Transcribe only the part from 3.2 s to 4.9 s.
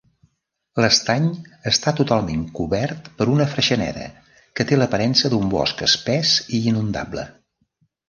per una freixeneda, que té